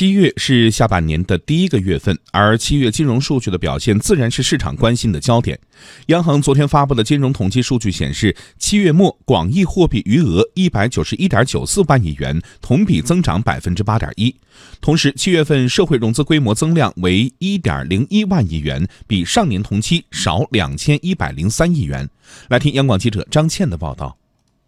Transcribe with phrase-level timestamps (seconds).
[0.00, 5.60] 七月是下半年的第一个月份，而七月金融数据的表现自然是市场关心的焦点。
[6.06, 14.34] 央行昨天发布的金融统计数据显示，七月末广义货币余额一百九十一点九四万亿元，同比增长百分之八点一。
[14.80, 22.08] 同时，七月份社会融资规模增量为一点零一万亿元，比上年同期少两千一百零三亿元。
[22.48, 24.16] 来听央广记者张倩的报道。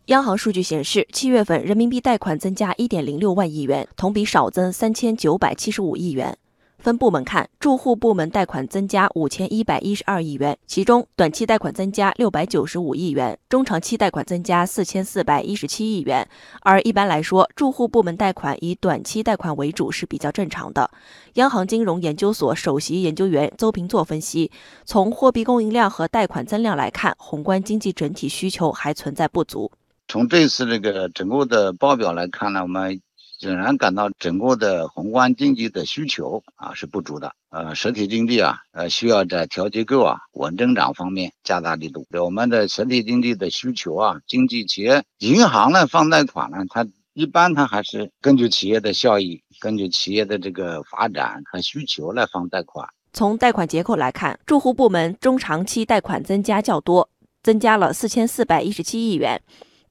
[0.07, 6.37] 央行数据显示，七月份人民币贷款增加一点零六万亿元，同比少增三千九百七十五亿元。
[6.79, 16.29] 分部门看，住户部门贷款增加五千一百一十二亿元，其中短期贷款增加六百九十五亿元，中长期贷款增加四千四百一十七亿元。
[16.63, 20.91] 而一般来说，住户部门贷款以短期贷款为主是比较正常的。
[21.35, 24.51] 央行金融研究所首席研究员邹平作分析，
[24.85, 29.71] 从货币供应量和贷款增量来看，宏观经济整体需求还存在不足。
[30.13, 33.01] 从这次这个整个的报表来看呢，我们
[33.41, 37.33] 仍然感到整个的宏观经济的需求啊是不足的。
[37.49, 42.07] 呃，实体经济啊，呃，需要在调结构啊、稳增长方面加大力度。
[42.23, 52.87] 我们的实体经济的需求啊，经济企业银行呢放贷款呢，它一般它还是根据企业的效益、根据企业的这个发展和需求来放贷款。
[53.15, 57.09] 从贷款结构来看，住户部门中长期贷款增加较多，
[57.43, 59.41] 增加了四千四百一十七亿元。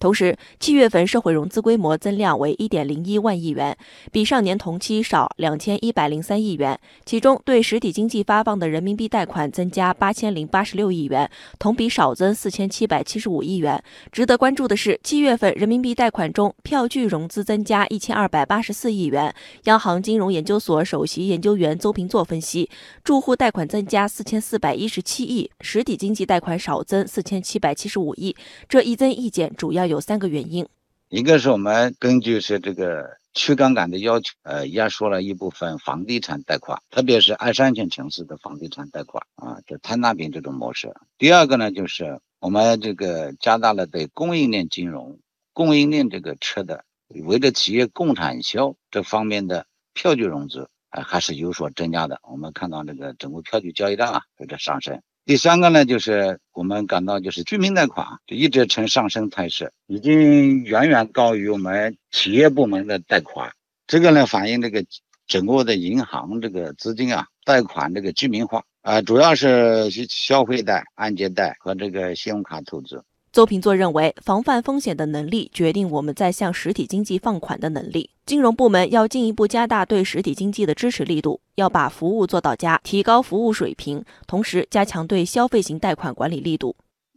[0.01, 3.77] 同时，七月份社会融资规模增量为一点零一万亿元，
[4.11, 6.79] 比上年同期少两千一百零三亿元。
[7.05, 13.79] 其中，对实体经济发放的人民币贷款增加八千零八十六亿元，同比少增四千七百七十五亿元。
[14.11, 19.31] 值得关注的是，七月份人民币贷款中票据融资增加一千二百八十四亿元。
[19.65, 22.67] 央行金融研究所首席研究员邹平作分析，
[23.03, 28.35] 住户贷款增加四千四百一十七亿，实体经济贷款少增四千七百七十五亿，
[28.67, 29.90] 这一增一减主要。
[29.91, 30.65] 有三个原因，
[31.09, 40.93] 一个是我们根据是这个去杠杆的要求，呃，压缩了一部分房地产贷款，特别是二三线城市的房地产贷款啊，就摊大饼这种模式。
[41.17, 45.19] 第二个呢，就是我们这个加大了对供应链金融、
[45.51, 52.19] 供应链这个车的，围着企业共产销这方面的票据融资，呃，还是有所增加的。
[52.23, 55.01] 我们看到这个整个票据交易量啊，有点上升。
[55.23, 63.51] 第三个呢，就是我们感到就是居民贷款就一直呈上升态势，已经远远高于我们企业部门的贷款。
[63.85, 64.83] 这个呢，反映这个
[65.27, 73.03] 整个的银行这个资金啊，贷款这个居民化啊，主要是消费贷、按揭贷和这个信用卡投资。
[73.33, 78.09] 邹平作认为，防范风险的能力决定我们在向实体经济放款的能力。
[78.25, 86.75] 金融部门要进一步加大对实体经济的支持力度，要把服务做到家，提高服务水平，同时加强对消费型贷款管理力度。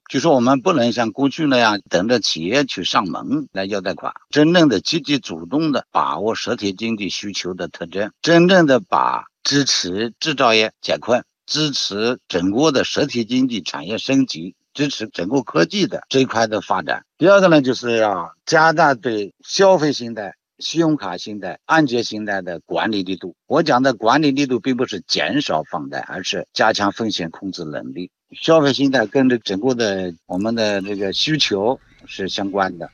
[0.09, 14.55] 就说我们不能像过去那样等着企业去上门来要贷款，真正的积极主动的把握实体经济需求的特征，真正的把支持制造业解困，支持整个的实体经济产业升级。
[14.75, 17.05] 支持整个科技的这一块的发展。
[17.17, 23.35] 第二个呢，就是要加大对消费信贷、信用卡信贷、按揭信贷的管理力度。
[23.47, 28.11] 我讲的管理力度，并不是减少放贷，而是加强风险控制能力。
[28.33, 32.91] 消费信贷跟这整个的我们的这个需求是相关的。